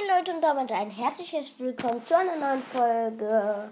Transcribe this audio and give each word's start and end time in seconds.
Moin 0.00 0.18
Leute 0.18 0.32
und 0.32 0.42
damit 0.42 0.72
ein 0.72 0.90
herzliches 0.90 1.58
Willkommen 1.58 2.04
zu 2.04 2.16
einer 2.16 2.36
neuen 2.36 2.62
Folge 2.62 3.70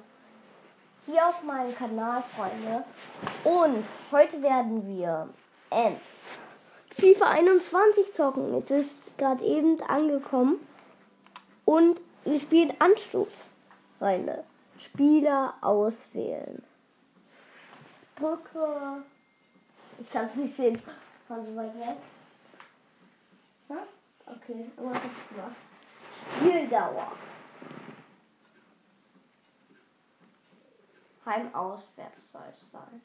hier 1.07 1.29
auf 1.29 1.43
meinem 1.43 1.75
Kanal, 1.75 2.23
Freunde. 2.35 2.85
Und 3.45 3.85
heute 4.11 4.43
werden 4.43 4.87
wir 4.87 5.29
ähm, 5.71 5.97
FIFA 6.91 7.31
21 7.31 8.13
zocken. 8.13 8.55
Es 8.55 8.71
ist 8.71 9.17
gerade 9.17 9.45
eben 9.45 9.81
angekommen 9.83 10.67
und 11.65 12.01
wir 12.25 12.41
spielen 12.41 12.75
Anstoß, 12.79 13.49
Freunde. 13.99 14.45
Spieler 14.79 15.55
auswählen. 15.61 16.63
Drücke. 18.17 19.03
Ich 20.01 20.11
kann 20.11 20.27
es 20.27 20.35
nicht 20.35 20.57
sehen. 20.57 20.83
Von 21.27 21.45
so 21.47 21.57
weit 21.57 21.75
weg. 21.79 21.97
Ja? 23.69 23.77
Okay, 24.27 24.67
aber 24.77 24.91
was 24.91 24.97
hab 24.97 25.05
ich 25.05 25.37
gemacht? 25.37 25.68
Spieldauer. 26.37 27.13
Heim-Auswärts 31.27 32.33
soll 32.33 32.43
es 32.51 32.71
sein. 32.71 33.03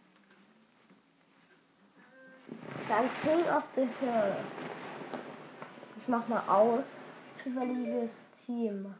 Dann 2.87 3.09
King 3.21 3.45
of 3.49 3.63
the 3.75 3.87
Hill. 3.99 4.35
Ich 5.97 6.07
mach 6.07 6.27
mal 6.27 6.43
aus. 6.47 6.85
Zufälliges 7.33 8.11
Team. 8.45 8.93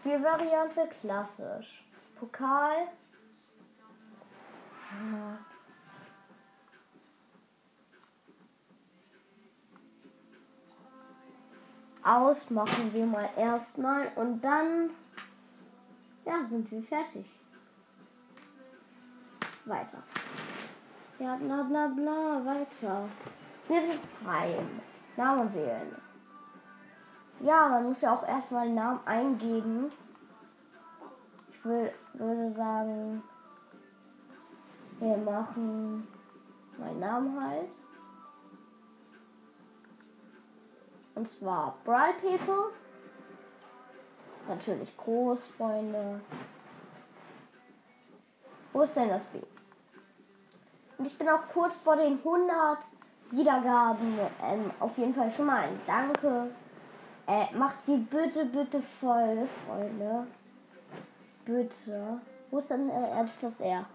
Spielvariante 0.00 0.88
klassisch. 1.00 1.84
Pokal. 2.18 2.88
Ausmachen 12.06 12.92
wir 12.92 13.04
mal 13.04 13.28
erstmal 13.36 14.08
und 14.14 14.40
dann 14.40 14.90
ja, 16.24 16.44
sind 16.48 16.70
wir 16.70 16.82
fertig. 16.82 17.26
Weiter. 19.64 20.02
Ja, 21.18 21.36
bla 21.36 21.62
bla 21.62 21.88
bla, 21.88 22.44
weiter. 22.44 23.08
Wir 23.68 23.80
sind 23.80 24.00
heim. 24.24 24.80
Namen 25.16 25.52
wählen. 25.54 25.96
Ja, 27.40 27.68
man 27.68 27.84
muss 27.84 28.00
ja 28.00 28.14
auch 28.14 28.26
erstmal 28.26 28.66
einen 28.66 28.74
Namen 28.74 29.00
eingeben. 29.06 29.90
Ich 31.50 31.64
will, 31.64 31.92
würde 32.14 32.52
sagen, 32.54 33.22
wir 35.00 35.16
machen 35.16 36.06
meinen 36.78 37.00
Namen 37.00 37.40
halt. 37.40 37.68
Und 41.16 41.26
zwar 41.28 41.74
Bright 41.84 42.20
People. 42.20 42.72
Natürlich 44.46 44.96
groß, 44.98 45.40
Freunde. 45.56 46.20
Wo 48.72 48.82
ist 48.82 48.94
denn 48.94 49.08
das 49.08 49.24
B? 49.26 49.38
Und 50.98 51.06
ich 51.06 51.18
bin 51.18 51.28
auch 51.28 51.48
kurz 51.52 51.74
vor 51.76 51.96
den 51.96 52.18
100 52.18 52.78
Wiedergaben. 53.30 54.18
Ähm, 54.42 54.70
auf 54.78 54.96
jeden 54.98 55.14
Fall 55.14 55.32
schon 55.32 55.46
mal 55.46 55.62
ein 55.62 55.80
Danke. 55.86 56.50
Äh, 57.26 57.52
macht 57.56 57.76
sie 57.86 57.96
bitte, 57.96 58.44
bitte 58.44 58.82
voll, 59.00 59.48
Freunde. 59.66 60.26
Bitte. 61.46 62.20
Wo 62.50 62.58
ist 62.58 62.70
denn 62.70 62.90
äh, 62.90 63.24
das 63.40 63.60
R? 63.60 63.86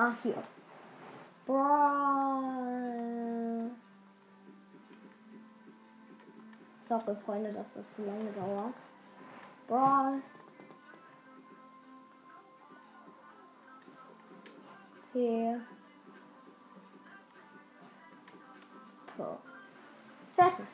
Ah, 0.00 0.14
hier. 0.22 0.40
Brawl. 1.44 2.52
Sorry, 6.88 7.16
Freunde, 7.26 7.52
dass 7.52 7.66
das 7.74 7.84
so 7.96 8.04
lange 8.04 8.30
dauert. 8.30 8.74
Brawl. 9.66 10.22
Hier. 15.12 15.60
So. 19.16 19.38
Fertig. 20.36 20.66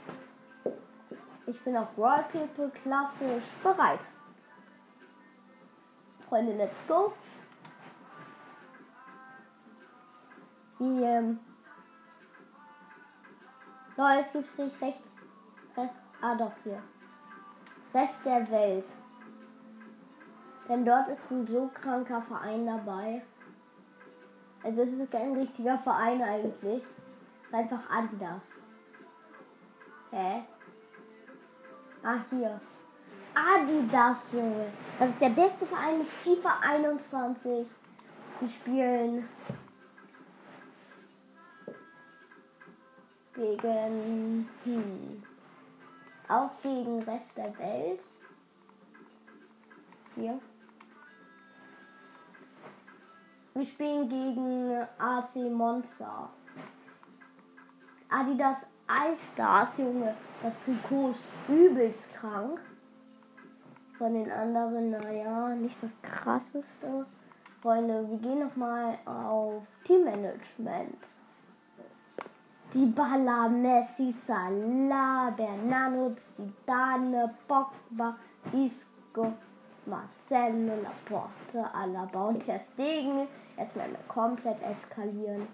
Ich 1.46 1.64
bin 1.64 1.78
auf 1.78 1.94
Brawl 1.94 2.24
People 2.30 2.70
klassisch 2.82 3.48
bereit. 3.62 4.00
Freunde, 6.28 6.52
let's 6.58 6.86
go. 6.86 7.14
Wie, 10.84 11.02
ähm. 11.02 11.38
Leute, 13.96 14.20
es 14.26 14.32
gibt 14.32 14.58
nicht 14.58 14.82
rechts. 14.82 15.08
Rest, 15.76 15.94
ah, 16.20 16.34
doch, 16.34 16.52
hier. 16.62 16.82
Rest 17.94 18.26
der 18.26 18.50
Welt. 18.50 18.84
Denn 20.68 20.84
dort 20.84 21.08
ist 21.08 21.30
ein 21.30 21.46
so 21.46 21.70
kranker 21.72 22.20
Verein 22.20 22.66
dabei. 22.66 23.22
Also, 24.62 24.82
es 24.82 24.92
ist 24.92 25.10
kein 25.10 25.32
richtiger 25.32 25.78
Verein 25.78 26.20
eigentlich. 26.20 26.82
Einfach 27.50 27.90
Adidas. 27.90 28.42
Hä? 30.10 30.42
Ah, 32.02 32.18
hier. 32.28 32.60
Adidas, 33.34 34.32
Junge. 34.32 34.66
Das 34.98 35.08
ist 35.08 35.20
der 35.20 35.30
beste 35.30 35.64
Verein 35.64 35.98
mit 35.98 36.08
FIFA 36.08 36.58
21. 36.60 37.66
Die 38.40 38.48
spielen 38.48 39.28
gegen 43.44 44.48
hm, 44.64 45.22
auch 46.28 46.50
gegen 46.62 47.02
Rest 47.02 47.36
der 47.36 47.58
Welt. 47.58 48.00
Hier. 50.14 50.40
Wir 53.54 53.66
spielen 53.66 54.08
gegen 54.08 54.86
AC 54.98 55.36
Monster. 55.52 56.30
Adidas 58.08 58.58
Stars, 59.14 59.76
Junge. 59.76 60.14
Das 60.42 60.54
Trikot 60.64 61.10
ist 61.10 61.24
übelst 61.48 62.12
krank. 62.14 62.60
Von 63.98 64.14
den 64.14 64.30
anderen, 64.30 64.90
naja, 64.90 65.50
nicht 65.50 65.76
das 65.82 65.92
krasseste. 66.02 67.06
Freunde, 67.62 68.08
wir 68.10 68.18
gehen 68.18 68.40
nochmal 68.40 68.98
auf 69.06 69.62
Teammanagement. 69.84 70.98
Dybala, 72.74 73.48
Messi, 73.48 74.10
Salah, 74.10 75.30
Bernardo, 75.30 76.12
Zidane, 76.16 77.32
Pogba, 77.46 78.16
Isco, 78.52 79.32
Marcelo, 79.86 80.82
Laporte, 80.82 81.72
Alaba 81.72 82.30
und 82.30 82.44
Ter 82.44 82.58
Stegen. 82.72 83.28
Erstmal 83.56 83.90
komplett 84.08 84.60
eskalieren. 84.60 85.46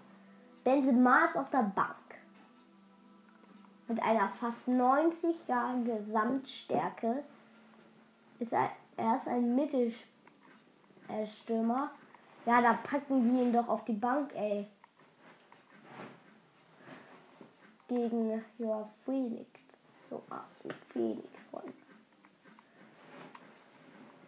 Benzema 0.65 1.27
ist 1.27 1.37
auf 1.37 1.51
der 1.51 1.71
Bank. 1.75 1.95
Mit 3.87 4.03
einer 4.03 4.31
fast 4.31 4.67
90 4.67 5.47
Jahre 5.47 5.83
Gesamtstärke 5.83 7.23
ist 8.39 8.55
er, 8.55 8.71
er 8.97 9.17
ist 9.17 9.29
ein 9.29 9.55
Mittelstürmer. 9.55 11.91
Ja, 12.47 12.63
da 12.63 12.73
packen 12.83 13.31
wir 13.31 13.43
ihn 13.43 13.53
doch 13.53 13.69
auf 13.69 13.85
die 13.85 13.93
Bank, 13.93 14.35
ey. 14.35 14.67
Gegen 17.91 18.43
ja, 18.59 18.89
Phoenix. 19.05 19.49
So, 20.09 20.23
ah, 20.31 20.45
Phoenix, 20.93 21.29
Freunde. 21.51 21.73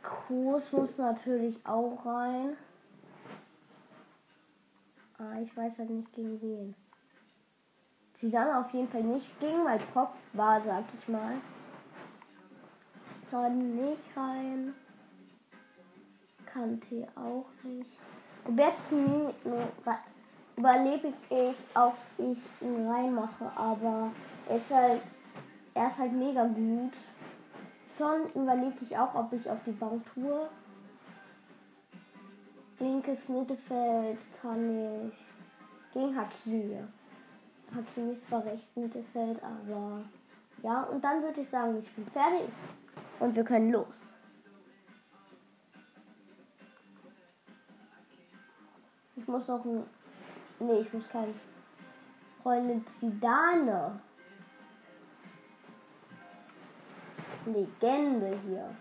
Groß 0.03 0.73
muss 0.73 0.99
natürlich 0.99 1.65
auch 1.65 2.05
rein. 2.05 2.57
Ah, 5.19 5.41
ich 5.41 5.57
weiß 5.57 5.79
halt 5.79 5.91
nicht 5.91 6.13
gegen 6.13 6.43
wen. 6.43 6.75
Sie 8.17 8.31
dann 8.31 8.51
auf 8.51 8.73
jeden 8.73 8.89
Fall 8.89 9.05
nicht 9.05 9.39
gegen, 9.39 9.65
weil 9.65 9.79
Pop 9.95 10.13
war, 10.33 10.61
sag 10.63 10.85
ich 10.99 11.09
mal. 11.09 11.37
Son 13.31 13.77
nicht 13.77 14.17
rein. 14.17 14.75
Kante 16.47 17.07
auch 17.15 17.47
nicht. 17.63 17.99
Robertson 18.45 19.33
überlebe 20.57 21.13
ich 21.31 21.57
auch, 21.75 21.95
ich 22.19 22.39
ihn 22.61 22.89
reinmache, 22.89 23.51
aber 23.57 24.11
er 24.49 24.57
ist 24.57 24.71
halt, 24.71 25.03
er 25.75 25.89
ist 25.89 25.99
halt 25.99 26.13
mega 26.13 26.45
gut. 26.45 26.93
Son 27.87 28.31
überlege 28.35 28.77
ich 28.81 28.97
auch, 28.97 29.15
ob 29.15 29.33
ich 29.33 29.49
auf 29.49 29.59
die 29.67 29.73
Bank 29.73 30.03
tue. 30.15 30.49
Linkes 32.79 33.29
Mittelfeld 33.29 34.19
kann 34.41 35.09
ich 35.09 35.93
gegen 35.93 36.17
Hakimi. 36.17 36.79
Hakimi 37.75 38.13
ist 38.13 38.27
zwar 38.29 38.45
recht 38.45 38.77
Mittelfeld, 38.77 39.41
aber 39.43 40.03
ja, 40.63 40.83
und 40.85 41.03
dann 41.03 41.23
würde 41.23 41.41
ich 41.41 41.49
sagen, 41.49 41.79
ich 41.79 41.91
bin 41.95 42.07
fertig 42.07 42.49
und 43.21 43.35
wir 43.35 43.45
können 43.45 43.71
los. 43.71 44.01
Ich 49.17 49.29
muss 49.29 49.47
noch 49.47 49.65
ein 49.65 49.85
Nee, 50.63 50.81
ich 50.83 50.93
muss 50.93 51.09
kein. 51.11 51.35
Freunde 52.41 52.85
Zidane. 52.87 54.01
Legende 57.47 58.39
hier. 58.47 58.77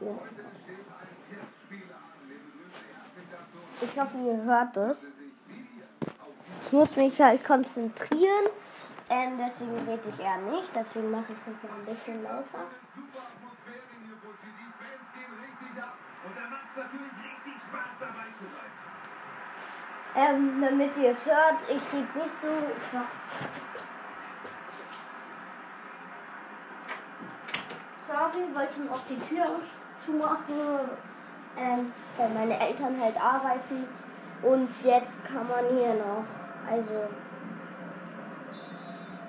Ich 3.80 4.00
hoffe, 4.00 4.16
ihr 4.18 4.42
hört 4.44 4.76
es. 4.76 5.12
Ich 6.64 6.72
muss 6.72 6.96
mich 6.96 7.20
halt 7.20 7.44
konzentrieren. 7.44 8.46
Ähm, 9.10 9.38
deswegen 9.38 9.76
rede 9.88 10.08
ich 10.08 10.20
eher 10.20 10.38
nicht. 10.38 10.68
Deswegen 10.74 11.10
mache 11.10 11.32
ich 11.32 11.46
mich 11.46 11.62
mal 11.62 11.78
ein 11.78 11.84
bisschen 11.84 12.22
lauter. 12.22 12.66
Ähm, 20.16 20.60
damit 20.60 20.96
ihr 20.96 21.10
es 21.10 21.26
hört, 21.26 21.60
ich 21.68 21.92
rede 21.92 22.18
nicht 22.18 22.40
so. 22.40 22.46
Ich 22.46 22.92
mach 22.92 23.08
Sorry, 28.06 28.54
wollte 28.54 28.80
noch 28.82 29.04
die 29.06 29.18
Tür 29.18 29.58
zumachen, 29.98 30.88
ähm, 31.56 31.92
weil 32.16 32.28
meine 32.28 32.60
Eltern 32.60 33.00
halt 33.00 33.20
arbeiten. 33.20 33.88
Und 34.42 34.68
jetzt 34.84 35.24
kann 35.24 35.48
man 35.48 35.64
hier 35.76 35.94
noch, 35.94 36.24
also, 36.70 37.08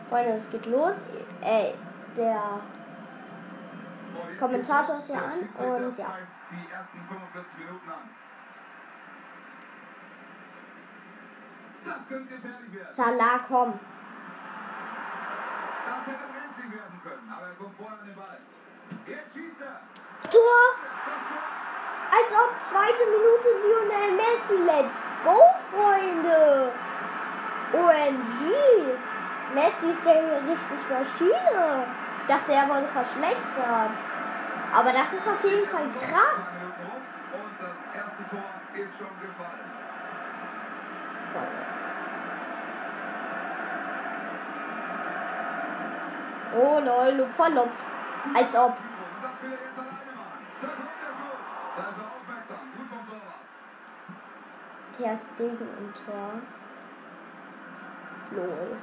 Freunde, 0.10 0.34
es 0.34 0.48
geht 0.52 0.68
los. 0.68 0.94
Ey, 1.42 1.74
der 2.16 2.60
Kommentator 4.38 4.98
ist 4.98 5.08
hier 5.08 5.18
an 5.18 5.50
und 5.58 5.98
ja. 5.98 6.14
Die 6.52 6.72
ersten 6.72 7.00
45 7.08 7.58
Minuten 7.58 7.90
an. 7.90 7.98
Das 7.98 8.04
könnte 8.06 8.06
gefährlich 8.06 8.06
werden. 8.06 8.10
Salah, 12.96 13.40
komm. 13.48 13.80
Das 15.86 16.02
hätte 16.08 16.26
brenzlig 16.34 16.70
werden 16.74 17.02
können, 17.04 17.30
aber 17.30 17.46
er 17.48 17.56
kommt 17.56 17.78
vorher 17.78 18.00
an 18.00 18.06
den 18.08 18.16
Ball. 18.16 18.40
Jetzt 19.06 19.34
schießt 19.34 19.62
er. 19.62 19.82
Tor! 20.32 20.62
Das. 21.06 21.46
Als 22.18 22.32
ob 22.32 22.50
zweite 22.62 23.06
Minute 23.06 23.50
Lionel 23.62 24.12
Messi. 24.18 24.58
Let's 24.66 24.98
go, 25.24 25.38
Freunde! 25.70 26.72
OMG! 27.74 28.42
Messi 29.54 29.92
ist 29.92 30.06
ja 30.06 30.14
hier 30.14 30.42
richtig 30.50 30.82
Maschine. 30.90 31.86
Ich 32.20 32.26
dachte, 32.26 32.52
er 32.54 32.68
wurde 32.68 32.88
verschlechtert. 32.88 33.94
Aber 34.74 34.92
das 34.92 35.14
ist 35.14 35.28
auf 35.28 35.44
jeden 35.44 35.70
Fall 35.70 35.88
krass. 36.00 36.48
Und 37.32 37.54
das 37.62 37.78
erste 37.94 38.24
Tor 38.30 38.50
ist 38.74 38.98
schon 38.98 39.20
gefallen. 39.22 39.76
Oh 41.36 41.40
lol, 41.40 41.42
Lupferlupf. 41.42 41.46
Als 41.46 41.52
ob. 41.52 41.54
Und 41.54 41.54
das 41.54 41.54
will 41.54 41.54
er 41.54 41.54
jetzt 41.54 41.54
alleine 41.54 41.54
machen. 41.54 41.54
Da 41.54 41.54
kommt 41.54 41.54
der 41.54 41.54
Schuss. 41.54 41.54
Da 41.54 41.54
ist 41.54 41.66
er 51.98 52.08
aufmerksam. 52.16 52.58
Gut 52.78 52.88
vom 52.88 53.08
Torwart. 53.10 53.44
Ter 54.98 55.18
Stegen 55.18 55.68
im 55.78 55.94
Tor. 55.94 56.34
Lol. 58.32 58.78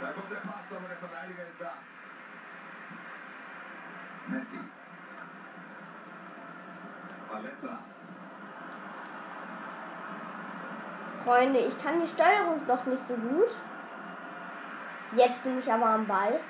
Da 0.00 0.12
kommt 0.12 0.30
der 0.30 0.36
Pass, 0.36 0.70
aber 0.70 0.88
der 0.88 0.96
Verteidiger 0.96 1.42
ist 1.42 1.60
da. 1.60 1.72
Messi. 4.28 4.60
Valletta. 7.28 7.89
Freunde, 11.30 11.60
ich 11.60 11.80
kann 11.80 12.00
die 12.00 12.08
Steuerung 12.08 12.60
noch 12.66 12.84
nicht 12.86 13.06
so 13.06 13.14
gut. 13.14 13.54
Jetzt 15.14 15.44
bin 15.44 15.60
ich 15.60 15.72
aber 15.72 15.86
am 15.86 16.04
Ball. 16.04 16.40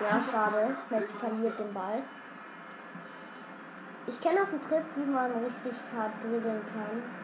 Ja, 0.00 0.22
schade. 0.30 0.76
Messi 0.90 1.14
verliert 1.14 1.58
den 1.58 1.74
Ball. 1.74 2.04
Ich 4.06 4.20
kenne 4.20 4.42
auch 4.42 4.48
einen 4.48 4.62
Trick, 4.62 4.84
wie 4.94 5.10
man 5.10 5.32
richtig 5.32 5.72
hart 5.96 6.12
dribbeln 6.22 6.62
kann. 6.72 7.23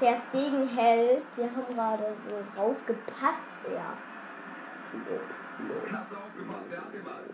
Der 0.00 0.16
Stegen 0.16 0.66
hält. 0.68 1.22
Wir 1.36 1.44
haben 1.44 1.74
gerade 1.74 2.14
so 2.22 2.60
raufgepasst, 2.60 3.52
ja. 3.72 3.92
Klasse 5.86 6.16
aufgepasst, 6.16 6.72
er 6.72 6.80
hat 6.80 6.92
den 6.92 7.04
Ball. 7.04 7.24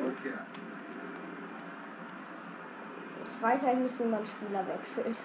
Gut, 0.00 0.24
ja. 0.24 0.46
Ich 3.28 3.42
weiß 3.42 3.62
halt 3.62 3.78
nicht, 3.78 3.98
wie 3.98 4.04
man 4.04 4.24
Spieler 4.24 4.64
wechselt. 4.66 5.16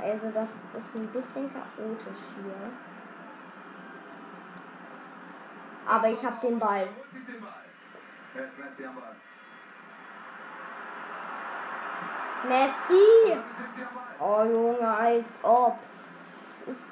Also 0.00 0.30
das 0.32 0.48
ist 0.76 0.94
ein 0.96 1.08
bisschen 1.08 1.50
chaotisch 1.52 2.24
hier. 2.36 2.70
Aber 5.86 6.08
ich 6.08 6.24
habe 6.24 6.46
den 6.46 6.58
Ball. 6.58 6.88
Jetzt 8.34 8.58
Messi 8.58 8.86
am 8.86 8.94
Ball. 8.94 9.16
Messi! 12.46 13.36
Oh 14.20 14.44
Junge, 14.44 14.88
als 14.88 15.38
ob. 15.42 15.78
Es 16.50 16.74
ist. 16.74 16.84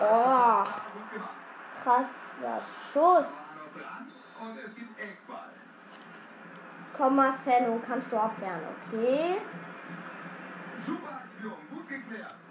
Oh, 0.00 0.64
krasser 1.82 2.60
Schuss. 2.92 3.24
Komm 6.96 7.16
Marcelo, 7.16 7.80
kannst 7.86 8.12
du 8.12 8.16
abwehren, 8.16 8.60
okay? 8.88 9.40
Super 10.84 11.12
Aktion, 11.12 11.56
gut 11.70 11.88
geklärt. 11.88 12.41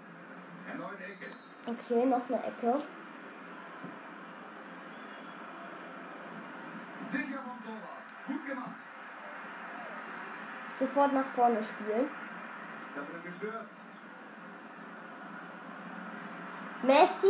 Okay, 1.66 2.06
noch 2.06 2.28
eine 2.28 2.42
Ecke. 2.44 2.82
Sofort 10.78 11.12
nach 11.12 11.26
vorne 11.36 11.62
spielen. 11.62 12.10
Messi? 16.82 17.26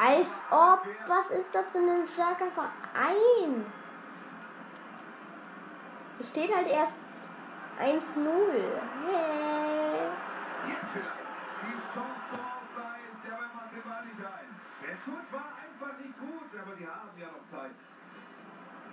Als 0.00 0.32
ob. 0.50 0.86
Was 1.06 1.30
ist 1.38 1.54
das 1.54 1.70
denn 1.72 1.88
ein 1.88 2.08
starker 2.08 2.50
Verein? 2.50 3.66
Es 6.18 6.28
steht 6.28 6.52
halt 6.52 6.66
erst 6.68 7.02
1-0. 7.80 8.00
Hey. 9.06 9.57
Schuss 15.08 15.32
war 15.32 15.48
einfach 15.56 15.98
nicht 15.98 16.18
gut, 16.18 16.60
aber 16.60 16.76
sie 16.76 16.86
haben 16.86 17.16
ja 17.16 17.26
noch 17.26 17.46
Zeit. 17.50 17.72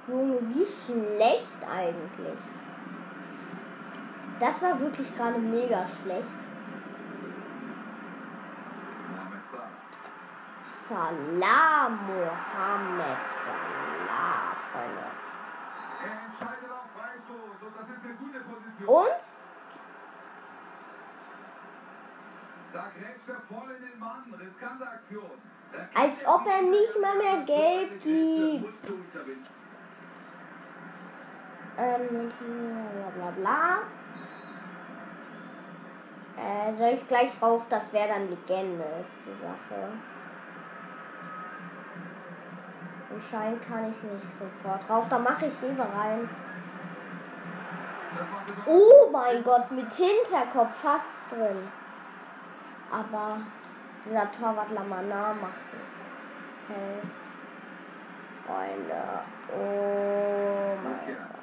Junge, 0.08 0.40
wie 0.54 0.66
schlecht 0.66 1.60
eigentlich. 1.70 2.40
Das 4.40 4.62
war 4.62 4.80
wirklich 4.80 5.14
gerade 5.16 5.40
mega 5.40 5.86
schlecht. 6.02 6.28
Salah, 10.88 11.90
Mohammed 11.90 13.24
Salah, 13.44 14.56
Freunde. 14.72 15.08
Er 16.06 16.26
entscheidet 16.26 16.70
auf 16.70 16.86
Freistoß 16.96 17.58
und 17.62 17.76
das 17.76 17.90
ist 17.90 18.04
eine 18.06 18.14
gute 18.14 18.40
Position. 18.42 18.88
Und? 18.88 19.22
Da 22.72 22.92
grätscht 22.96 23.28
er 23.28 23.42
voll 23.50 23.72
in 23.72 23.82
den 23.90 24.00
Mann. 24.00 24.34
Riskante 24.40 24.88
Aktion. 24.88 25.42
Als 25.94 26.26
ob 26.28 26.46
er 26.48 26.62
nicht 26.62 27.02
mal 27.02 27.16
mehr 27.18 27.46
gelb 27.46 28.02
gibt. 28.02 28.90
Ähm, 31.78 32.32
bla 32.96 33.10
bla 33.16 33.32
bla. 33.32 33.80
Äh, 36.38 36.74
soll 36.74 36.90
ich 36.94 37.08
gleich 37.08 37.32
rauf? 37.42 37.66
Das 37.70 37.92
wäre 37.94 38.10
dann 38.10 38.30
Legende, 38.30 38.84
ist 39.02 39.18
die 39.26 39.42
Sache. 39.42 39.90
Entscheiden 43.14 43.62
kann 43.62 43.92
ich 43.92 44.04
nicht 44.04 44.26
sofort 44.40 44.90
rauf. 44.90 45.06
Da 45.10 45.20
mache 45.20 45.46
ich 45.46 45.62
lieber 45.62 45.84
rein. 45.84 46.30
Oh 48.66 49.10
mein 49.12 49.44
Gott, 49.44 49.72
mit 49.72 49.92
Hinterkopf 49.94 50.76
fast 50.82 51.24
drin. 51.30 51.68
Aber 52.92 53.38
dieser 54.06 54.32
Torwart 54.32 54.72
Lamana 54.72 55.34
macht 55.34 55.66
Hey. 56.68 57.02
Freunde. 58.46 59.04
Oh 59.54 60.76
mein 60.84 61.06
Gott. 61.06 61.36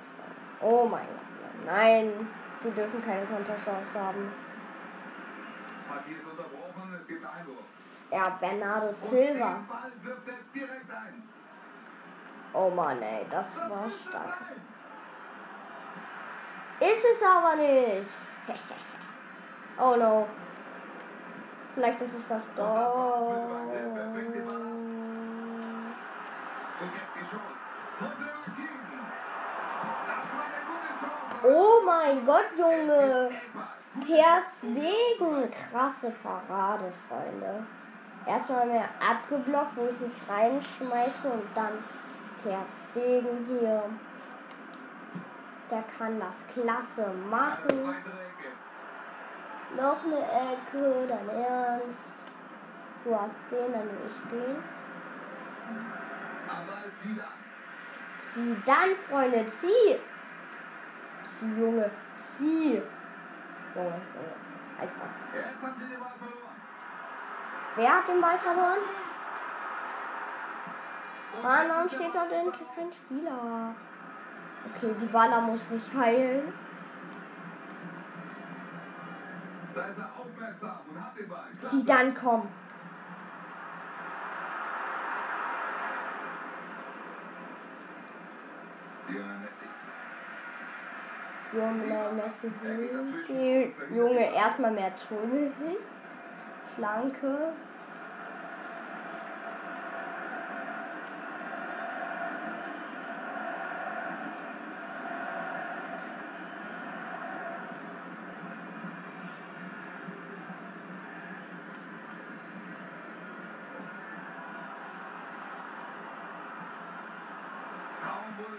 Oh 0.60 0.84
mein 0.86 1.06
Gott. 1.06 1.66
Nein, 1.66 2.28
wir 2.62 2.70
dürfen 2.72 3.04
keine 3.04 3.24
Konterchance 3.26 3.94
haben. 3.94 4.32
Partie 5.88 6.12
ist 6.12 6.24
unterbrochen, 6.24 6.94
es 6.98 7.06
gibt 7.06 7.24
Einwurf. 7.24 7.64
Ja, 8.10 8.30
Bernardo 8.40 8.92
Silva. 8.92 9.60
er. 9.60 9.60
Oh 12.52 12.70
Mann, 12.70 13.00
ey, 13.00 13.24
das 13.30 13.56
war 13.56 13.88
stark. 13.88 14.38
Ist 16.80 17.04
es 17.12 17.22
aber 17.22 17.56
nicht. 17.56 18.10
oh 19.78 19.96
no. 19.96 20.26
Vielleicht 21.74 22.02
ist 22.02 22.14
es 22.14 22.28
das 22.28 22.42
doch. 22.54 23.32
Oh 31.44 31.84
mein 31.84 32.24
Gott, 32.26 32.46
Junge. 32.56 33.30
Ter 34.06 34.42
Stegen. 34.58 35.50
Krasse 35.50 36.12
Parade, 36.22 36.92
Freunde. 37.08 37.66
Erstmal 38.26 38.66
mehr 38.66 38.88
abgeblockt, 39.00 39.76
wo 39.76 39.86
ich 39.86 40.00
mich 40.00 40.12
reinschmeiße 40.28 41.30
und 41.30 41.48
dann 41.54 41.82
Ter 42.42 42.62
Stegen 42.64 43.46
hier. 43.48 43.82
Der 45.70 45.84
kann 45.98 46.20
das 46.20 46.36
klasse 46.52 47.06
machen. 47.30 47.94
Noch 49.76 50.04
eine 50.04 50.20
Ecke, 50.20 51.06
dein 51.08 51.28
Ernst. 51.28 52.12
Du 53.04 53.14
hast 53.14 53.50
den, 53.50 53.72
dann 53.72 53.84
will 53.84 54.06
ich 54.06 54.30
den. 54.30 54.62
Aber 56.48 56.90
Zidane. 56.92 57.42
Zieh 58.20 58.56
dann, 58.64 58.96
Freunde, 59.08 59.46
zieh! 59.46 59.98
Zieh, 61.26 61.60
Junge, 61.60 61.90
zieh! 62.16 62.82
Junge, 63.74 64.00
Junge, 64.14 64.34
Alter. 64.78 65.08
Jetzt 65.34 65.62
haben 65.62 65.74
sie 65.78 65.88
den 65.88 65.98
Ball 65.98 66.12
verloren. 66.18 66.56
Wer 67.76 67.96
hat 67.96 68.08
den 68.08 68.20
Ball 68.20 68.38
verloren? 68.38 68.78
Ah, 71.42 71.64
warum 71.68 71.88
steht 71.88 72.14
da 72.14 72.26
denn 72.26 72.52
kein 72.52 72.92
Spieler? 72.92 73.74
Okay, 74.76 74.94
die 75.00 75.06
Baller 75.06 75.40
muss 75.40 75.68
sich 75.68 75.82
heilen. 75.94 76.52
Zieh 81.60 81.84
dann, 81.84 82.14
komm. 82.14 82.48
Lionel 91.52 92.12
Messi. 92.12 92.50
Junge, 92.62 92.86
Messi. 93.02 93.74
Junge, 93.94 94.34
erstmal 94.34 94.70
mehr 94.70 94.92
Tunnel 94.96 95.52
hin. 95.58 95.76
Flanke. 96.74 97.52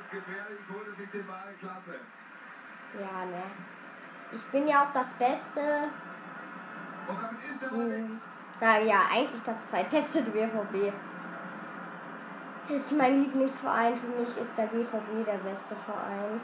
Es 0.05 0.11
gefährlich, 0.11 0.59
holte 0.71 0.93
sich 0.95 1.09
den 1.09 1.27
Ball. 1.27 1.53
Klasse. 1.59 1.99
Ja, 2.99 3.25
ne. 3.25 3.43
Ich 4.31 4.43
bin 4.45 4.67
ja 4.67 4.83
auch 4.83 4.93
das 4.93 5.07
Beste. 5.13 5.61
Und 7.07 7.21
damit 7.21 7.43
ist 7.47 7.61
weg. 7.61 7.69
Hm. 7.71 8.21
Na 8.59 8.79
ja, 8.79 9.01
eigentlich 9.11 9.41
das 9.43 9.67
zweitbeste 9.67 10.21
BVB. 10.31 10.93
Ist 12.69 12.91
mein 12.93 13.23
Lieblingsverein. 13.23 13.95
Für 13.95 14.07
mich 14.07 14.37
ist 14.37 14.57
der 14.57 14.67
BVB 14.67 15.25
der 15.25 15.37
beste 15.37 15.75
Verein. 15.75 16.39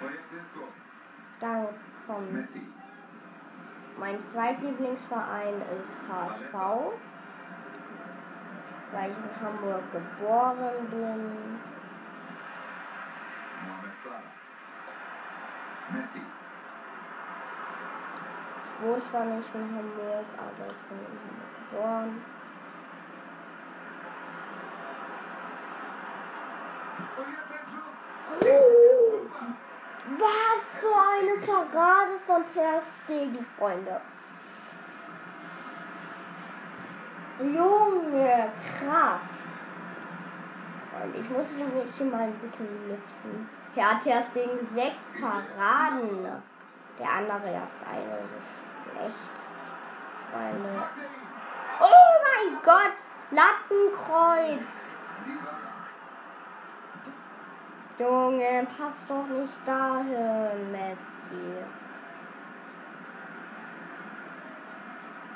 Und 0.00 0.10
jetzt 0.12 0.32
Isco. 0.32 0.64
Dann 1.38 1.68
kommt 2.06 2.32
Messi. 2.32 2.62
mein 3.98 4.20
zweitlieblingsverein 4.22 5.54
ist 5.78 6.10
HSV. 6.10 6.54
Weil 8.92 9.10
ich 9.10 9.16
in 9.16 9.46
Hamburg 9.46 9.82
geboren 9.92 10.88
bin. 10.90 11.60
Ich 18.64 18.86
wohne 18.86 19.00
zwar 19.00 19.24
nicht 19.26 19.54
in 19.54 19.60
Hamburg, 19.60 20.26
aber 20.36 20.66
ich 20.66 20.82
bin 20.88 20.98
in 20.98 21.04
Hamburg 21.22 21.52
geboren. 21.70 22.12
Super. 28.40 29.46
Was 30.18 30.62
für 30.80 30.96
eine 31.12 31.34
Parade 31.46 32.14
von 32.26 32.42
Ter 32.52 32.80
Stegen, 33.04 33.46
Freunde. 33.56 34.00
Junge, 37.40 38.52
krass. 38.62 39.30
Freunde, 40.90 41.18
ich 41.18 41.30
muss 41.30 41.50
mich 41.52 41.94
hier 41.96 42.06
mal 42.06 42.20
ein 42.20 42.34
bisschen 42.34 42.68
lüften. 42.86 43.48
Stegen 44.30 44.68
sechs 44.74 45.06
Paraden. 45.18 46.26
Der 46.98 47.10
andere 47.10 47.50
erst 47.50 47.76
eine, 47.90 48.18
so 48.28 48.90
schlecht. 48.90 49.40
Ihn. 50.34 50.82
Oh 51.80 52.10
mein 52.26 52.62
Gott! 52.62 52.98
Lattenkreuz! 53.30 54.66
Junge, 57.98 58.66
passt 58.66 59.08
doch 59.08 59.26
nicht 59.26 59.66
dahin, 59.66 60.72
Messi. 60.72 61.64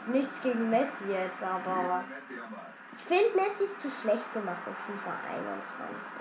Nichts 0.07 0.43
gegen 0.43 0.71
Messi 0.71 1.05
jetzt, 1.09 1.43
aber 1.43 2.05
ich 2.97 3.05
finde 3.05 3.35
Messi 3.37 3.65
ist 3.65 3.81
zu 3.81 3.91
schlecht 3.91 4.33
gemacht 4.35 4.63
in 4.67 4.75
FIFA 4.75 5.13
21. 5.35 6.13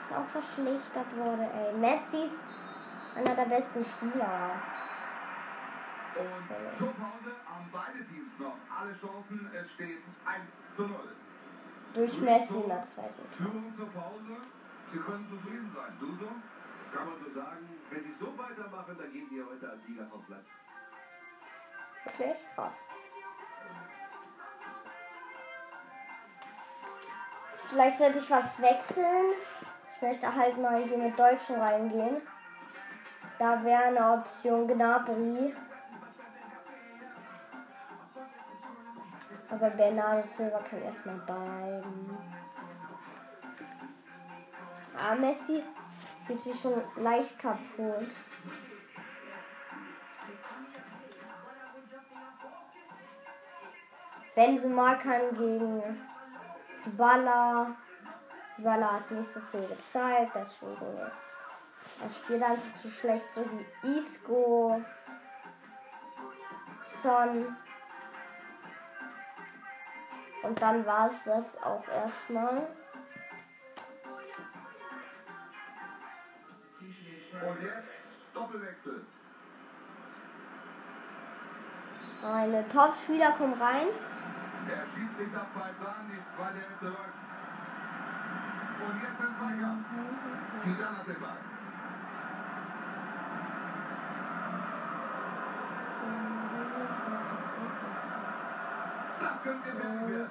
Ist 0.00 0.12
auch 0.12 0.28
verschlechtert 0.28 1.16
worden, 1.16 1.48
ey. 1.50 1.72
Messi 1.78 2.26
ist 2.26 2.44
einer 3.16 3.34
der 3.34 3.44
besten 3.46 3.84
Spieler. 3.84 4.50
Und 6.14 6.78
zur 6.78 6.92
Pause 6.94 7.32
haben 7.48 7.68
beide 7.72 8.04
Teams 8.06 8.38
noch 8.38 8.54
alle 8.70 8.92
Chancen. 8.92 9.50
Es 9.52 9.72
steht 9.72 9.98
1 10.26 10.76
zu 10.76 10.82
0. 10.82 10.96
Durch 11.94 12.20
Messi 12.20 12.54
in 12.54 12.68
der 12.68 12.84
zweiten. 12.84 13.24
Führung 13.36 13.74
zur 13.74 13.88
Pause. 13.88 14.36
Sie 14.92 14.98
können 14.98 15.26
zufrieden 15.28 15.72
sein. 15.74 15.96
Du 15.98 16.12
so? 16.14 16.28
Kann 16.94 17.06
man 17.06 17.18
so 17.18 17.34
sagen, 17.34 17.66
wenn 17.90 18.04
sie 18.04 18.14
so 18.20 18.38
weitermachen, 18.38 18.96
dann 18.96 19.10
gehen 19.10 19.26
sie 19.28 19.38
ja 19.38 19.44
heute 19.50 19.70
als 19.70 19.82
Sieger 19.84 20.06
vom 20.06 20.22
Platz. 20.22 20.46
Wirklich 22.04 22.36
krass. 22.54 22.84
Vielleicht 27.68 27.98
sollte 27.98 28.18
ich 28.18 28.30
was 28.30 28.60
wechseln. 28.60 29.34
Ich 29.96 30.02
möchte 30.02 30.34
halt 30.34 30.58
mal 30.58 30.82
hier 30.84 30.98
mit 30.98 31.18
Deutschen 31.18 31.56
reingehen. 31.56 32.22
Da 33.38 33.64
wäre 33.64 33.84
eine 33.84 34.12
Option 34.12 34.68
Gnabry. 34.68 35.54
Aber 39.50 39.70
Bernardo 39.70 40.26
Silva 40.26 40.60
kann 40.68 40.82
erstmal 40.82 41.16
bleiben. 41.16 42.18
Ah, 44.96 45.14
Messi 45.14 45.62
fühlt 46.26 46.42
sich 46.42 46.60
schon 46.60 46.82
leicht 46.96 47.38
kaputt. 47.38 48.08
Benzema 54.34 54.94
kann 54.96 55.36
gegen 55.36 55.82
Baller. 56.96 57.74
Baller 58.58 58.92
hat 58.94 59.10
nicht 59.10 59.30
so 59.30 59.40
viel 59.50 59.66
gezeigt, 59.66 60.32
deswegen 60.34 60.98
er 62.00 62.10
spielt 62.10 62.42
einfach 62.42 62.74
zu 62.80 62.90
schlecht, 62.90 63.32
so 63.32 63.44
wie 63.50 63.98
Isco, 63.98 64.82
Son. 66.84 67.56
Und 70.42 70.60
dann 70.60 70.84
war 70.84 71.06
es 71.06 71.24
das 71.24 71.56
auch 71.62 71.86
erstmal. 71.88 72.66
Und 77.32 77.62
jetzt 77.62 77.92
Doppelwechsel. 78.34 79.06
Meine 82.22 82.68
Top-Spieler 82.68 83.32
kommen 83.32 83.54
rein. 83.54 83.88
Der 84.66 84.86
Schiedsrichter 84.86 85.46
pfeift 85.52 85.80
an, 85.80 86.08
die 86.08 86.20
zweite 86.36 86.58
Hälfte 86.58 86.86
läuft. 86.86 87.18
Und 88.84 89.02
jetzt 89.02 89.20
ein 89.20 89.34
Zweikampf. 89.38 89.86
Zidane 90.62 90.98
hat 90.98 91.06
den 91.06 91.20
Ball. 91.20 91.38
Das 99.20 99.42
könnte 99.42 99.70
gefährlich 99.70 100.08
werden. 100.08 100.30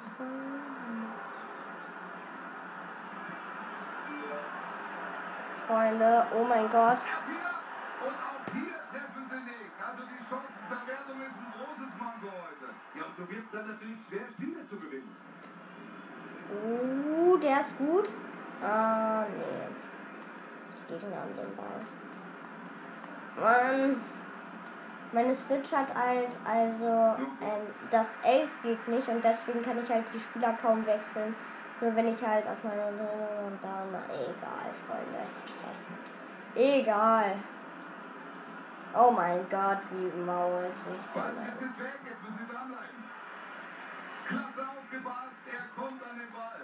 Freunde, 5.67 6.27
oh 6.35 6.43
mein 6.43 6.69
Gott. 6.69 6.97
Elfmeter. 7.01 7.55
Und 8.03 8.15
auch 8.19 8.45
hier 8.51 8.77
treffen 8.91 9.23
sie 9.29 9.41
nicht. 9.47 9.73
Also 9.79 10.03
die 10.03 10.21
Chancenverwertung 10.27 11.21
ist 11.21 11.37
ein 11.39 11.49
großes 11.55 11.91
Manko 11.97 12.29
heute. 12.29 12.67
Ja, 12.93 13.05
und 13.23 13.37
es 13.37 13.51
dann 13.51 13.67
natürlich 13.67 13.97
schwer, 14.07 14.21
Spiele 14.33 14.67
zu 14.67 14.75
gewinnen. 14.77 15.15
Uh, 16.51 17.37
der 17.37 17.61
ist 17.61 17.77
gut. 17.77 18.09
Ah, 18.61 19.23
nee. 19.29 19.67
Die 20.89 20.93
Gegner 20.93 21.17
haben 21.17 21.35
den 21.35 21.55
Ball. 21.55 21.81
Mann. 23.39 24.01
Meine 25.11 25.35
Switch 25.35 25.71
hat 25.71 25.93
halt, 25.93 26.29
also, 26.43 27.15
ähm, 27.41 27.67
das 27.91 28.07
L 28.23 28.47
geht 28.63 28.87
nicht 28.87 29.07
und 29.07 29.23
deswegen 29.23 29.61
kann 29.61 29.77
ich 29.83 29.89
halt 29.89 30.05
die 30.13 30.19
Spieler 30.19 30.57
kaum 30.59 30.85
wechseln. 30.85 31.35
Nur 31.81 31.95
wenn 31.95 32.13
ich 32.13 32.21
halt 32.25 32.45
auf 32.47 32.63
meine 32.63 32.81
Drehung 32.81 33.47
und 33.47 33.59
na, 33.61 33.99
egal, 34.09 34.71
Freunde. 34.87 35.23
Egal. 36.55 37.35
Oh 38.95 39.11
mein 39.11 39.39
Gott, 39.49 39.79
wie 39.91 40.21
mault 40.21 40.65
sich 40.85 41.01
Ball 41.13 41.31
der 41.33 41.45
jetzt 41.45 41.61
ist 41.61 41.79
weg, 41.79 41.99
jetzt 42.05 42.21
müssen 42.21 42.37
sie 42.37 42.53
dranbleiben. 42.53 43.03
Klasse 44.27 44.67
aufgepasst, 44.69 45.43
er 45.51 45.81
kommt 45.81 46.01
an 46.03 46.19
den 46.19 46.31
Ball. 46.31 46.61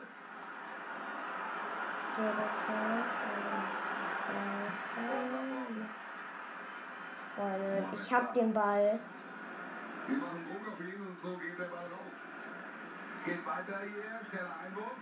Geht 2.15 2.37
das 2.37 2.55
nicht? 2.69 3.19
Freunde, 7.35 7.85
ich 8.01 8.13
hab 8.13 8.33
den 8.33 8.53
Ball. 8.53 8.99
Sie 10.07 10.15
machen 10.15 10.45
Druck 10.47 10.73
auf 10.73 10.79
ihn 10.79 11.01
und 11.07 11.17
so 11.21 11.37
geht 11.37 11.57
der 11.57 11.65
Ball 11.65 11.85
raus. 11.85 12.19
Geht 13.25 13.45
weiter 13.45 13.79
hier, 13.81 14.19
schneller 14.29 14.55
Einwurf. 14.65 14.97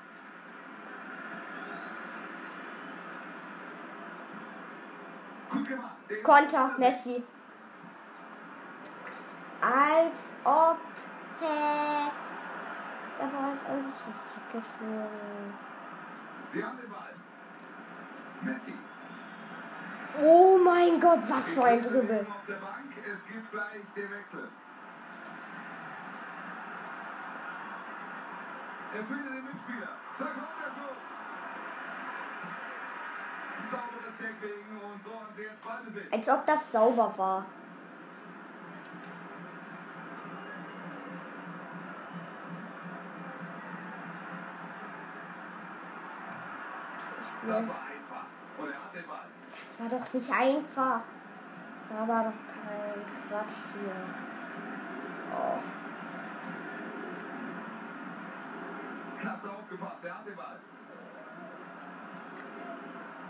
Gut 5.49 5.67
gemacht. 5.67 5.95
Konter, 6.23 6.77
Messi. 6.77 7.23
Als 9.61 10.31
ob. 10.43 10.77
Hä? 11.39 12.11
Einfach 13.69 13.97
so 14.00 14.05
weggeflogen. 14.57 15.53
Sie 16.50 16.63
haben 16.63 16.77
den 16.77 16.89
Ball. 16.89 17.13
Messi. 18.41 18.74
Oh 20.24 20.57
mein 20.63 21.00
Gott, 21.00 21.19
was 21.27 21.50
für 21.50 21.63
ein 21.63 21.81
Dribbel. 21.81 22.21
Auf 22.29 22.45
der 22.47 22.55
Bank, 22.55 22.91
es 23.12 23.25
gibt 23.25 23.51
gleich 23.51 23.81
den 23.95 24.09
Wechsel. 24.12 24.50
Er 28.95 29.03
findet 29.03 29.33
den 29.33 29.43
Mitspieler. 29.43 29.89
Da 30.17 30.25
kommt 30.25 30.57
er 30.63 30.71
schon. 30.74 30.97
Sauberes 33.69 34.15
Tackling 34.17 34.81
und 34.81 35.03
so 35.03 35.12
haben 35.19 35.33
sie 35.35 35.42
jetzt 35.44 35.61
Ballbesitz. 35.63 36.13
Als 36.13 36.29
ob 36.29 36.46
das 36.48 36.72
sauber 36.72 37.13
war. 37.18 37.46
Ich 47.20 47.26
Das 47.26 47.26
spiel. 47.26 47.26
war 47.26 47.26
einfach. 47.26 47.26
Und 47.26 47.26
er 47.26 47.26
hat 47.26 47.26
den 47.26 47.26
Ball. 47.45 49.27
Das 49.63 49.79
war 49.79 49.89
doch 50.00 50.13
nicht 50.13 50.31
einfach. 50.31 51.01
Da 51.89 52.07
war 52.07 52.23
doch 52.23 52.39
kein 52.53 53.05
Quatsch 53.29 53.59
hier. 53.73 54.00
Oh. 55.33 55.59
Klasse 59.19 59.50
aufgepasst, 59.50 60.03
er 60.03 60.13
hat 60.13 60.25
den 60.27 60.35
Ball. 60.35 60.59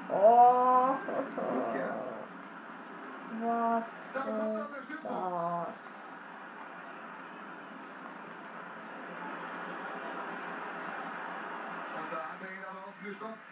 Oh. 0.09 0.95
Was 3.39 3.87
ist 3.87 4.15
das? 4.15 4.23
Und 11.95 12.07
da 12.11 12.17
hat 12.17 12.41
er 12.41 12.51
ihn 12.51 12.65
aber 12.67 12.81
ausgestoppt. 12.87 13.49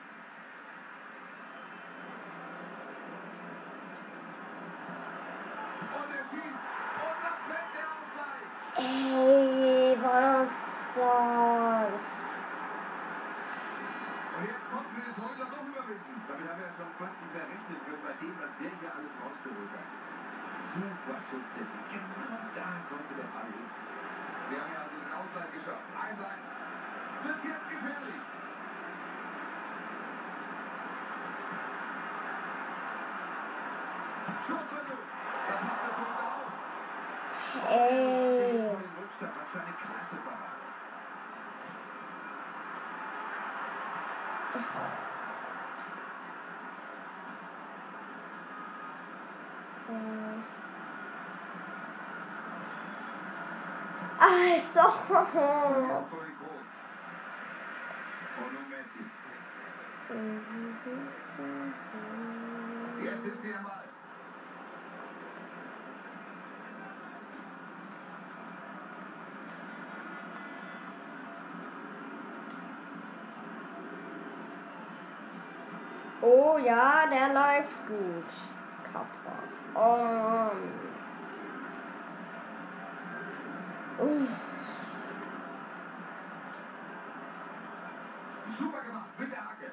Und 5.93 6.09
er 6.11 6.23
schießt. 6.31 6.65
Und 7.05 7.17
da 7.21 7.31
fällt 7.47 7.71
der 7.75 7.87
Ausgleich. 7.95 8.49
Ey, 8.77 9.89
was 10.01 10.53
das? 10.95 12.05
Und 14.34 14.34
jetzt 14.45 14.67
konnten 14.69 14.91
sie 14.95 15.01
den 15.01 15.15
Torhüter 15.15 15.47
doch 15.49 15.65
überwinden. 15.65 16.15
Damit 16.27 16.45
haben 16.45 16.59
wir 16.59 16.67
ja 16.69 16.73
schon 16.77 16.91
fast 17.01 17.17
nicht 17.17 17.33
mehr 17.33 17.47
rechnen 17.49 17.79
können 17.81 18.03
bei 18.05 18.13
dem, 18.21 18.35
was 18.37 18.51
der 18.61 18.71
hier 18.77 18.91
alles 18.93 19.13
rausgeholt 19.17 19.71
hat. 19.73 19.89
Super 20.75 21.17
Schuss, 21.25 21.47
der 21.55 21.65
Genau 21.65 22.45
da 22.53 22.67
sollte 22.89 23.13
der 23.15 23.29
Ball 23.33 23.49
hin. 23.49 23.69
Sie 24.49 24.55
haben 24.59 24.71
ja 24.75 24.79
also 24.85 24.95
den 25.01 25.13
Ausgleich 25.15 25.51
geschafft. 25.55 25.87
1-1. 25.95 27.25
Wird's 27.25 27.43
jetzt 27.45 27.67
gefährlich. 27.69 28.21
Schussversuch. 34.45 35.05
Da 35.49 35.55
passt 35.57 35.81
der 35.81 35.93
Torhüter 35.95 36.27
auf. 36.37 36.53
Rückstand, 38.99 39.33
was 39.39 39.47
für 39.49 39.61
eine 39.63 39.73
klasse 39.73 40.17
Parade. 40.21 40.54
Also. 44.55 44.95
Jetzt 63.03 63.23
vor 63.63 63.84
Oh 76.27 76.57
ja, 76.57 77.05
der 77.05 77.33
läuft 77.35 77.87
gut. 77.87 78.25
Kappa. 78.91 79.35
Oh. 79.75 80.49
Uff. 84.03 84.29
Super 88.57 88.81
gemacht 88.81 89.19
mit 89.19 89.31
der 89.31 89.37
Hacke. 89.37 89.71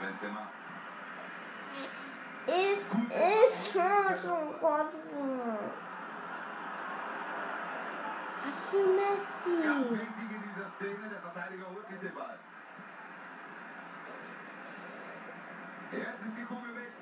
Benzema. 0.00 0.48
Ist, 2.46 2.86
ist, 3.12 3.76
oh 3.76 4.54
Gott. 4.60 4.92
Was 8.44 8.60
für 8.68 8.76
Messi. 8.78 9.62
Ganz 9.62 9.90
wichtig 9.90 10.30
in 10.30 10.42
dieser 10.42 10.70
Szene, 10.76 11.08
der 11.08 11.20
Verteidiger 11.20 11.66
holt 11.70 11.86
sich 11.86 12.00
den 12.00 12.14
Ball. 12.16 12.38
Jetzt 15.92 16.24
ist 16.24 16.36
die 16.38 16.44
Kugel 16.44 16.74
weg. 16.74 16.92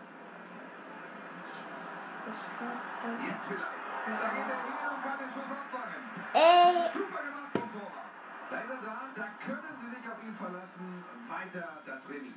Jetzt 3.27 3.47
vielleicht. 3.47 3.81
Da 4.07 4.29
geht 4.35 4.51
er 4.51 4.61
hin 4.67 4.79
und 4.91 5.03
kann 5.03 5.19
den 5.19 5.31
Schuss 5.31 5.47
abfangen. 5.47 6.03
Ey, 6.35 6.91
Super 6.93 7.23
gemacht 7.23 7.53
vom 7.53 7.71
Torwart. 7.71 8.11
Da 8.51 8.57
ist 8.59 8.71
er 8.71 8.83
da, 8.83 8.97
da 9.15 9.27
können 9.47 9.75
Sie 9.81 9.89
sich 9.95 10.05
auf 10.11 10.19
ihn 10.25 10.35
verlassen. 10.35 11.05
Weiter 11.29 11.69
das 11.87 12.09
Remis. 12.09 12.35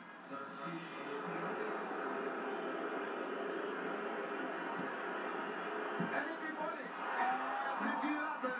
Er 6.13 6.21
nimmt 6.21 6.41
die 6.43 6.53
Volley. 6.53 6.87
Er 7.17 7.33
trifft 7.81 8.03
die 8.03 8.13
Latte. 8.13 8.53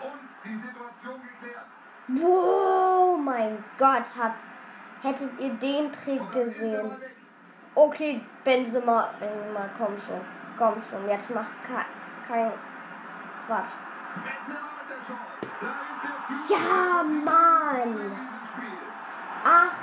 Und 0.00 0.22
die 0.44 0.56
Situation 0.66 1.20
geklärt. 1.22 1.68
wow, 2.08 3.18
mein 3.20 3.62
Gott, 3.78 4.08
hat, 4.16 4.34
hättet 5.02 5.40
ihr 5.40 5.50
den 5.54 5.92
Trick 5.92 6.32
gesehen. 6.32 6.96
Okay, 7.74 8.20
Benzema, 8.44 9.10
Benzema, 9.18 9.68
komm 9.78 9.96
schon. 9.98 10.20
Komm 10.58 10.82
schon, 10.82 11.08
jetzt 11.08 11.30
mach 11.30 11.46
kein, 11.66 12.52
Quatsch. 13.46 13.72
Ja, 16.48 17.02
Mann. 17.02 17.92
diesem 17.94 18.16
Spiel. 18.52 18.78
80. 19.44 19.82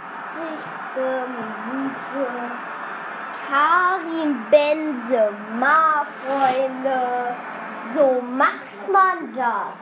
Minute. 1.65 2.51
Karim 3.49 4.37
Benzema, 4.51 6.05
Freunde. 6.21 7.35
So 7.95 8.21
macht 8.21 8.81
man 8.91 9.33
das. 9.33 9.73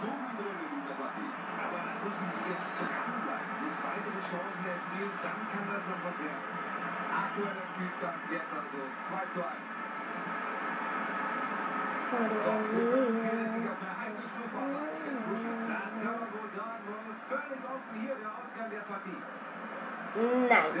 So 0.00 0.06
gut 0.06 0.36
drin 0.36 0.56
in 0.60 0.80
dieser 0.80 0.94
Partie. 1.00 1.32
Aber 1.56 1.78
da 1.80 1.92
müssen 2.04 2.26
sie 2.36 2.44
jetzt 2.52 2.68
dranbleiben. 2.76 3.48
Sich 3.58 3.76
weitere 3.80 4.20
Chancen 4.28 4.62
erspielen, 4.68 5.14
dann 5.24 5.38
werden. 6.18 6.44
Aktueller 7.12 7.66
Spielstand 7.72 8.20
jetzt 8.32 8.52
also 8.52 8.78
2 9.08 9.24
zu 9.32 9.40
1. 9.40 9.52
So, 12.12 12.16
jetzt 12.20 12.44
wird 12.44 13.48
sich 13.52 13.68
auf 13.72 13.80
eine 13.80 13.94
heiße 14.02 14.20
Schlussphase 14.20 14.76
eingestellt. 14.84 15.32
Das 15.72 15.92
kann 15.96 16.12
man 16.12 16.28
wohl 16.28 16.50
sagen. 16.52 16.82
Wollen 16.84 17.16
völlig 17.28 17.62
offen 17.64 17.94
hier 18.00 18.16
der 18.20 18.30
Ausgang 18.36 18.68
der 18.68 18.84
Partie. 18.84 19.20
Nein, 20.12 20.72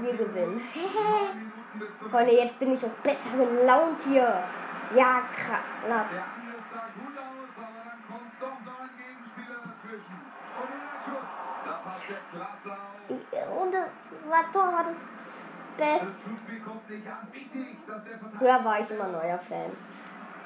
wir 0.00 0.14
gewinnen. 0.16 0.60
Freunde, 2.10 2.32
jetzt 2.32 2.58
bin 2.58 2.72
ich 2.72 2.82
auch 2.84 2.98
besser 3.04 3.30
gelaunt 3.36 4.00
hier. 4.08 4.42
Ja, 4.94 5.22
krass. 5.36 5.60
Der 5.84 6.00
Angriff 6.00 6.64
sah 6.72 6.88
gut 6.96 7.12
aus, 7.12 7.52
aber 7.52 7.80
dann 7.84 8.00
kommt 8.08 8.32
doch 8.40 8.58
noch 8.64 8.80
ein 8.80 8.96
Gegenspieler 8.96 9.60
dazwischen. 9.60 10.16
Und 10.56 10.68
nun 10.72 10.80
ein 10.88 11.00
Schuss. 11.04 11.28
Da 11.66 11.72
passt 11.84 12.08
der 12.08 12.24
klasse. 12.32 12.87
Und 13.68 13.74
das 13.74 13.84
war 14.30 14.50
Tor 14.50 14.72
war 14.72 14.84
das 14.84 15.04
Beste. 15.76 16.06
Früher 18.38 18.64
war 18.64 18.80
ich 18.80 18.90
immer 18.90 19.08
neuer 19.08 19.38
Fan. 19.38 19.72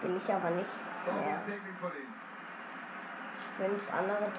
Bin 0.02 0.16
ich 0.16 0.34
aber 0.34 0.50
nicht 0.50 0.66
mehr. 1.06 1.38
Ich 3.38 3.56
finde 3.56 3.80
andere 3.92 4.32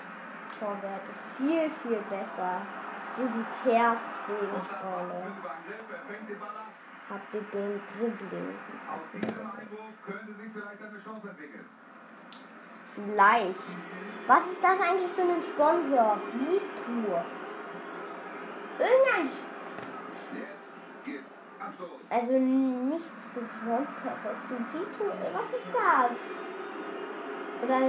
Torwerte 0.59 1.11
viel, 1.37 1.71
viel 1.81 2.03
besser. 2.09 2.61
So 3.15 3.23
wie 3.23 3.45
Ter 3.63 3.95
Stegen, 3.95 4.51
Und 4.51 4.69
das 4.69 4.83
war 4.83 4.99
Freunde. 4.99 5.31
Habt 7.09 7.35
ihr 7.35 7.41
den 7.41 7.81
Dribbling? 7.87 8.55
Aus 8.91 9.05
diesem 9.13 9.39
Einwurf 9.39 9.95
könnte 10.05 10.33
sich 10.33 10.51
vielleicht 10.51 10.81
eine 10.81 10.99
Chance 10.99 11.29
entwickeln. 11.29 11.69
Vielleicht. 12.95 13.63
Was 14.27 14.47
ist 14.47 14.61
das 14.61 14.71
eigentlich 14.81 15.11
für 15.13 15.21
ein 15.21 15.41
Sponsor? 15.41 16.17
Vitour. 16.33 17.23
Irgendein. 18.79 19.29
Also 22.09 22.33
nichts 22.33 23.27
Besonderes. 23.33 24.37
Vito, 24.73 25.05
was 25.33 25.49
ist 25.53 25.71
das? 25.73 26.17
Oder. 27.63 27.79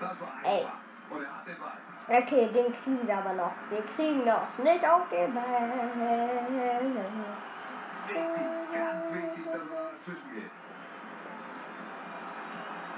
Das 0.00 0.20
war 0.20 0.34
Ey. 0.44 0.66
Okay, 2.08 2.48
den 2.52 2.72
kriegen 2.72 3.06
wir 3.06 3.16
aber 3.18 3.32
noch. 3.34 3.52
Wir 3.70 3.82
kriegen 3.96 4.24
das 4.24 4.58
nicht 4.58 4.88
aufgeben. 4.88 5.36
Wichtig, 8.06 8.72
ganz 8.72 9.12
wichtig, 9.12 9.44
dass 9.44 9.52
da 9.52 9.90
dazwischen 9.92 10.34
geht. 10.34 10.57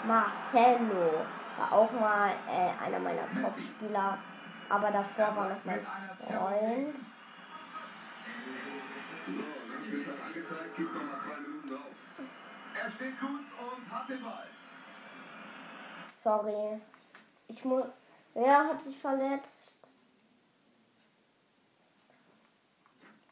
Marcelo 0.07 1.27
war 1.59 1.73
auch 1.73 1.93
mal 1.93 2.31
äh, 2.49 2.85
einer 2.85 2.99
meiner 2.99 3.27
Top-Spieler. 3.41 4.19
Aber 4.69 4.91
davor 4.91 5.37
war 5.37 5.49
noch 5.49 5.65
mein 5.65 5.81
Freund. 5.81 6.95
Sorry. 16.21 16.81
Ich 17.49 17.65
muss. 17.65 17.85
Wer 18.35 18.59
hat 18.59 18.83
sich 18.83 18.97
verletzt? 18.97 19.73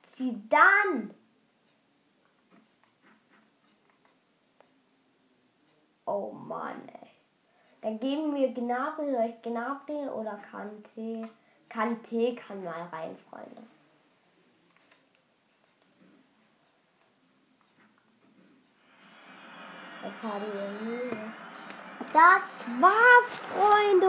Zidane! 0.02 1.10
Oh 6.08 6.32
Mann, 6.32 6.88
ey. 6.88 7.10
Dann 7.82 8.00
geben 8.00 8.34
wir 8.34 8.54
Gnabry, 8.54 9.12
soll 9.12 9.26
ich 9.26 9.42
Gnabry 9.42 10.08
oder 10.08 10.38
Kante? 10.50 11.28
Kante 11.68 12.34
kann 12.34 12.64
mal 12.64 12.88
rein, 12.90 13.14
Freunde. 13.28 13.62
Das 22.14 22.64
war's, 22.80 23.28
Freunde. 23.52 24.08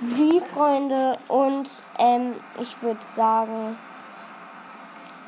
OMG, 0.00 0.40
Freunde. 0.46 1.12
Und 1.28 1.68
ähm, 1.98 2.36
ich 2.58 2.80
würde 2.80 3.04
sagen, 3.04 3.78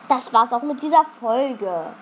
das 0.09 0.33
war's 0.33 0.55
auch 0.55 0.63
mit 0.63 0.81
dieser 0.81 1.05
Folge. 1.05 1.93